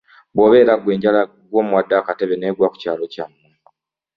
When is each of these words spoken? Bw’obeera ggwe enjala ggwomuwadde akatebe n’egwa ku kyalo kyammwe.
Bw’obeera 0.33 0.73
ggwe 0.77 0.91
enjala 0.95 1.21
ggwomuwadde 1.25 1.93
akatebe 1.97 2.35
n’egwa 2.37 2.67
ku 2.71 2.77
kyalo 2.81 3.05
kyammwe. 3.13 3.45